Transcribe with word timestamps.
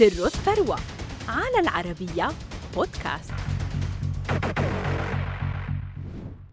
سر 0.00 0.26
الثروة 0.26 0.78
على 1.28 1.60
العربية 1.60 2.28
بودكاست. 2.74 3.32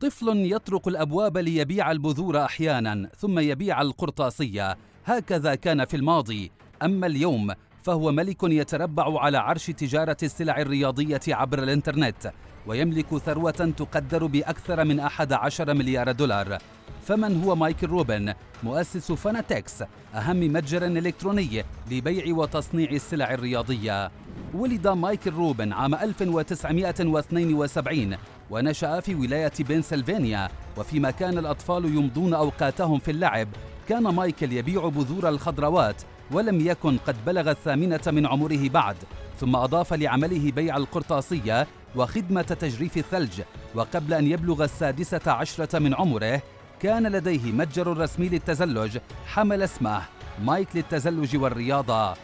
طفل 0.00 0.52
يطرق 0.52 0.88
الأبواب 0.88 1.38
ليبيع 1.38 1.90
البذور 1.90 2.44
أحيانا 2.44 3.10
ثم 3.18 3.38
يبيع 3.38 3.82
القرطاسية. 3.82 4.76
هكذا 5.06 5.54
كان 5.54 5.84
في 5.84 5.96
الماضي. 5.96 6.50
أما 6.82 7.06
اليوم 7.06 7.52
فهو 7.82 8.12
ملك 8.12 8.42
يتربع 8.42 9.20
على 9.20 9.38
عرش 9.38 9.66
تجارة 9.66 10.16
السلع 10.22 10.60
الرياضية 10.60 11.20
عبر 11.28 11.62
الإنترنت. 11.62 12.32
ويملك 12.66 13.18
ثروة 13.18 13.72
تقدر 13.76 14.26
بأكثر 14.26 14.84
من 14.84 15.00
أحد 15.00 15.32
عشر 15.32 15.74
مليار 15.74 16.12
دولار. 16.12 16.58
فمن 17.06 17.44
هو 17.44 17.56
مايكل 17.56 17.86
روبن؟ 17.86 18.34
مؤسس 18.62 19.12
فاناتكس 19.12 19.82
أهم 20.14 20.52
متجر 20.52 20.86
إلكتروني 20.86 21.64
لبيع 21.90 22.36
وتصنيع 22.36 22.90
السلع 22.90 23.34
الرياضية. 23.34 24.10
ولد 24.54 24.88
مايكل 24.88 25.32
روبن 25.32 25.72
عام 25.72 25.94
1972 25.94 28.16
ونشأ 28.50 29.00
في 29.00 29.14
ولاية 29.14 29.52
بنسلفانيا 29.60 30.48
وفيما 30.76 31.10
كان 31.10 31.38
الأطفال 31.38 31.84
يمضون 31.84 32.34
أوقاتهم 32.34 32.98
في 32.98 33.10
اللعب. 33.10 33.48
كان 33.88 34.02
مايكل 34.02 34.52
يبيع 34.52 34.88
بذور 34.88 35.28
الخضروات 35.28 36.02
ولم 36.32 36.66
يكن 36.66 36.96
قد 36.96 37.16
بلغ 37.26 37.50
الثامنة 37.50 38.00
من 38.06 38.26
عمره 38.26 38.68
بعد 38.68 38.96
ثم 39.40 39.56
أضاف 39.56 39.92
لعمله 39.92 40.52
بيع 40.52 40.76
القرطاسية 40.76 41.66
وخدمة 41.96 42.42
تجريف 42.42 42.96
الثلج. 42.96 43.42
وقبل 43.74 44.14
أن 44.14 44.26
يبلغ 44.26 44.64
السادسة 44.64 45.32
عشرة 45.32 45.78
من 45.78 45.94
عمره 45.94 46.42
كان 46.80 47.06
لديه 47.06 47.52
متجر 47.52 47.98
رسمي 47.98 48.28
للتزلج 48.28 48.98
حمل 49.26 49.62
اسمه 49.62 50.02
مايك 50.44 50.68
للتزلج 50.74 51.36
والرياضة. 51.36 52.14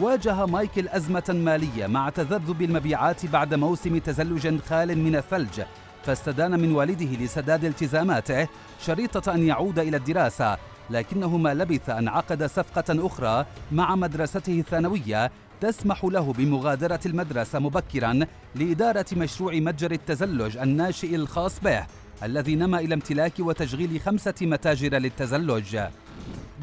واجه 0.00 0.46
مايكل 0.46 0.88
أزمة 0.88 1.24
مالية 1.28 1.86
مع 1.86 2.08
تذبذب 2.08 2.62
المبيعات 2.62 3.26
بعد 3.26 3.54
موسم 3.54 3.98
تزلج 3.98 4.60
خال 4.60 4.98
من 4.98 5.16
الثلج 5.16 5.62
فاستدان 6.04 6.60
من 6.60 6.72
والده 6.72 7.24
لسداد 7.24 7.64
التزاماته 7.64 8.48
شريطة 8.80 9.34
أن 9.34 9.46
يعود 9.46 9.78
إلى 9.78 9.96
الدراسة 9.96 10.58
لكنه 10.90 11.36
ما 11.36 11.54
لبث 11.54 11.90
أن 11.90 12.08
عقد 12.08 12.46
صفقة 12.46 13.06
أخرى 13.06 13.46
مع 13.72 13.96
مدرسته 13.96 14.60
الثانوية 14.60 15.30
تسمح 15.60 16.04
له 16.04 16.32
بمغادرة 16.32 17.00
المدرسة 17.06 17.58
مبكرا 17.58 18.20
لإدارة 18.54 19.06
مشروع 19.12 19.54
متجر 19.54 19.90
التزلج 19.90 20.56
الناشئ 20.56 21.14
الخاص 21.14 21.60
به 21.60 21.86
الذي 22.22 22.54
نما 22.54 22.78
إلى 22.78 22.94
امتلاك 22.94 23.32
وتشغيل 23.38 24.00
خمسة 24.00 24.34
متاجر 24.42 24.98
للتزلج. 24.98 25.78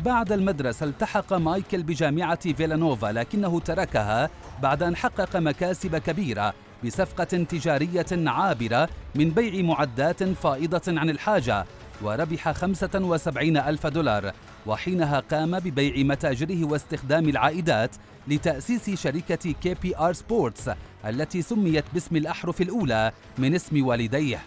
بعد 0.05 0.31
المدرسة 0.31 0.85
التحق 0.85 1.33
مايكل 1.33 1.83
بجامعة 1.83 2.53
فيلانوفا 2.53 3.07
لكنه 3.07 3.59
تركها 3.59 4.29
بعد 4.61 4.83
أن 4.83 4.95
حقق 4.95 5.35
مكاسب 5.35 5.97
كبيرة. 5.97 6.53
بصفقة 6.85 7.23
تجارية 7.23 8.05
عابرة 8.11 8.89
من 9.15 9.29
بيع 9.29 9.63
معدات 9.63 10.23
فائضة 10.23 10.81
عن 10.87 11.09
الحاجة 11.09 11.65
وربح 12.01 12.51
75 12.51 13.57
ألف 13.57 13.87
دولار 13.87 14.31
وحينها 14.65 15.19
قام 15.19 15.59
ببيع 15.59 16.03
متاجره 16.03 16.65
واستخدام 16.65 17.29
العائدات 17.29 17.95
لتأسيس 18.27 18.89
شركة 18.89 19.53
كي 19.63 19.73
بي 19.73 19.97
آر 19.97 20.13
سبورتس 20.13 20.69
التي 21.05 21.41
سميت 21.41 21.83
باسم 21.93 22.15
الأحرف 22.15 22.61
الأولى 22.61 23.11
من 23.37 23.55
اسم 23.55 23.85
والديه. 23.85 24.39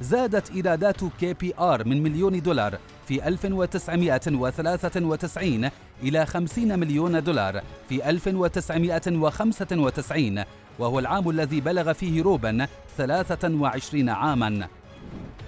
زادت 0.00 0.50
إيرادات 0.50 1.00
كي 1.20 1.34
بي 1.34 1.54
آر 1.58 1.88
من 1.88 2.02
مليون 2.02 2.42
دولار 2.42 2.78
في 3.08 3.28
1993 3.28 5.70
إلى 6.02 6.26
50 6.26 6.78
مليون 6.78 7.22
دولار 7.22 7.60
في 7.88 8.10
1995 8.10 10.44
وهو 10.78 10.98
العام 10.98 11.30
الذي 11.30 11.60
بلغ 11.60 11.92
فيه 11.92 12.22
روبن 12.22 12.66
23 12.98 14.08
عاماً. 14.08 14.68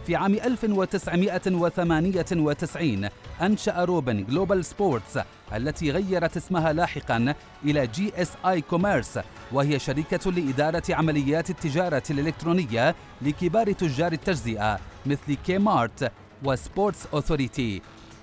في 0.06 0.16
عام 0.16 0.34
1998 0.34 3.08
أنشأ 3.42 3.84
روبن 3.84 4.24
جلوبال 4.24 4.64
سبورتس 4.64 5.18
التي 5.56 5.90
غيرت 5.90 6.36
اسمها 6.36 6.72
لاحقا 6.72 7.34
إلى 7.64 7.86
جي 7.86 8.22
إس 8.22 8.32
آي 8.46 8.60
كوميرس 8.60 9.18
وهي 9.52 9.78
شركة 9.78 10.30
لإدارة 10.30 10.82
عمليات 10.90 11.50
التجارة 11.50 12.02
الإلكترونية 12.10 12.94
لكبار 13.22 13.72
تجار 13.72 14.12
التجزئة 14.12 14.78
مثل 15.06 15.34
كي 15.46 15.58
مارت 15.58 16.12
وسبورتس 16.44 17.06
أوثوريتي. 17.14 17.82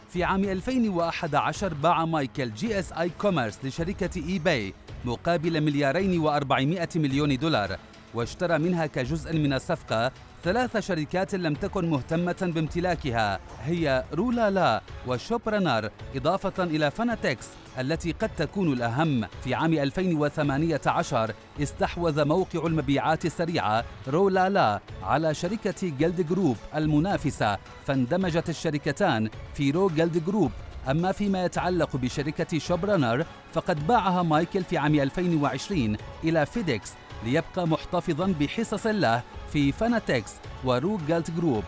في 0.10 0.24
عام 0.24 0.44
2011 0.44 1.74
باع 1.74 2.06
مايكل 2.06 2.54
جي 2.54 2.80
إس 2.80 2.92
آي 2.92 3.12
كوميرس 3.22 3.60
لشركة 3.64 4.30
إي 4.30 4.40
باي 4.40 4.74
مقابل 5.06 5.62
مليارين 5.62 6.24
و400 6.24 6.98
مليون 6.98 7.38
دولار. 7.38 7.78
واشترى 8.14 8.58
منها 8.58 8.86
كجزء 8.86 9.34
من 9.34 9.54
الصفقة. 9.54 10.12
ثلاث 10.44 10.78
شركات 10.78 11.36
لم 11.36 11.54
تكن 11.54 11.90
مهتمة 11.90 12.36
بامتلاكها. 12.56 13.40
هي 13.64 14.04
رولا 14.14 14.50
لا 14.50 14.82
وشوبرانر 15.08 15.90
إضافة 16.16 16.64
إلى 16.64 16.92
فاناتكس 16.92 17.48
التي 17.80 18.12
قد 18.12 18.30
تكون 18.38 18.74
الأهم. 18.74 19.28
في 19.44 19.54
عام 19.54 19.74
2018 19.74 21.34
استحوذ 21.62 22.26
موقع 22.26 22.66
المبيعات 22.66 23.26
السريعة 23.26 23.84
رولا 24.08 24.50
لا 24.50 24.80
على 25.04 25.34
شركة 25.34 25.90
جلد 26.00 26.22
جروب 26.22 26.58
المنافسة. 26.76 27.58
فاندمجت 27.86 28.50
الشركتان 28.50 29.30
في 29.54 29.72
رو 29.72 29.90
جلت 29.90 30.26
جروب. 30.26 30.52
أما 30.90 31.12
فيما 31.12 31.46
يتعلق 31.46 31.96
بشركة 31.96 32.60
شوبرانر 32.60 33.26
فقد 33.54 33.88
باعها 33.88 34.24
مايكل 34.24 34.64
في 34.64 34.78
عام 34.78 34.96
2020 34.96 35.98
إلى 36.24 36.46
فيديكس. 36.46 36.92
ليبقى 37.26 37.68
محتفظا 37.68 38.34
بحصص 38.40 38.88
له 38.88 39.22
في 39.54 39.72
فاناتكس 39.72 40.34
ورو 40.64 41.02
جلت 41.08 41.32
جروب 41.32 41.64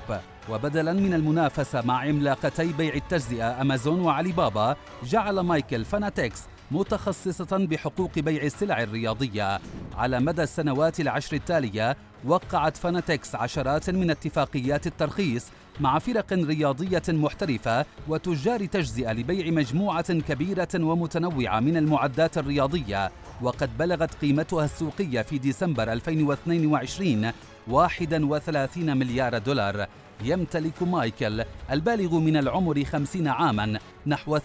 وبدلا 0.50 0.94
من 0.94 1.14
المنافسة 1.14 1.82
مع 1.82 2.00
عملاقتي 2.00 2.74
بيع 2.74 2.94
التجزئة 2.94 3.62
أمازون 3.62 4.00
وعلي 4.00 4.32
بابا 4.32 4.76
جعل 5.04 5.40
مايكل 5.40 5.86
فاناتكس 5.86 6.44
متخصصة 6.72 7.58
بحقوق 7.58 8.20
بيع 8.20 8.44
السلع 8.44 8.84
الرياضية. 8.84 9.60
على 9.98 10.20
مدى 10.20 10.44
السنوات 10.44 11.00
العشر 11.00 11.36
التالية 11.36 11.98
وقعت 12.26 12.78
فاناتكس 12.78 13.36
عشرات 13.36 13.90
من 13.90 14.12
اتفاقيات 14.12 14.88
الترخيص 14.88 15.46
مع 15.80 16.00
فرق 16.00 16.34
رياضية 16.34 17.04
محترفة 17.10 17.86
وتجار 18.08 18.66
تجزئة 18.66 19.12
لبيع 19.12 19.52
مجموعة 19.52 20.14
كبيرة 20.14 20.68
ومتنوعة 20.76 21.60
من 21.60 21.78
المعدات 21.78 22.38
الرياضية. 22.38 23.12
وقد 23.42 23.78
بلغت 23.78 24.14
قيمتها 24.22 24.66
السوقية 24.66 25.22
في 25.22 25.38
ديسمبر 25.38 25.92
2022 25.92 27.32
31 27.68 28.98
مليار 28.98 29.38
دولار. 29.38 29.88
يمتلك 30.24 30.84
مايكل 30.84 31.44
البالغ 31.72 32.20
من 32.20 32.38
العمر 32.38 32.84
50 32.84 33.28
عاما 33.28 33.80
نحو 34.08 34.40
33% 34.40 34.42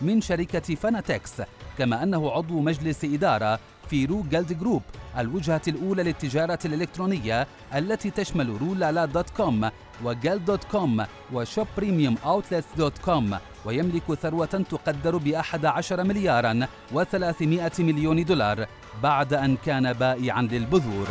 من 0.00 0.20
شركة 0.20 0.74
فاناتكس 0.74 1.42
كما 1.78 2.02
أنه 2.02 2.30
عضو 2.30 2.60
مجلس 2.60 3.04
إدارة 3.04 3.58
في 3.90 4.04
رو 4.04 4.22
جلد 4.22 4.52
جروب 4.52 4.82
الوجهة 5.18 5.62
الأولى 5.68 6.02
للتجارة 6.02 6.58
الإلكترونية 6.64 7.46
التي 7.74 8.10
تشمل 8.10 8.56
رولالا 8.60 9.04
dot 9.04 9.30
com 9.30 9.70
وجلت 10.04 10.44
dot 10.44 10.64
com 10.64 11.04
وشوب 11.32 11.66
بريميوم 11.76 12.16
أوتلتس 12.24 12.66
dot 12.76 12.98
com 12.98 13.38
ويملك 13.64 14.14
ثروة 14.14 14.46
تقدر 14.46 15.16
بأحد 15.16 15.64
عشر 15.64 16.04
مليارا 16.04 16.66
وثلاثمائة 16.92 17.72
مليون 17.78 18.24
دولار 18.24 18.66
بعد 19.02 19.34
أن 19.34 19.56
كان 19.56 19.92
بائعا 19.92 20.42
للبذور. 20.42 21.08